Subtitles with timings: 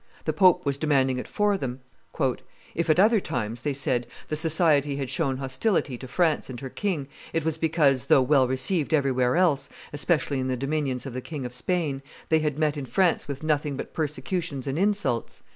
[0.25, 1.81] The pope was demanding it for them.
[2.73, 6.71] If at other times," they said, "the society had shown hostility to France and her
[6.71, 11.21] king, it was because, though well received everywhere else, especially in the dominions of the
[11.21, 15.43] King of Spain, they had met in France with nothing but persecutions and insults.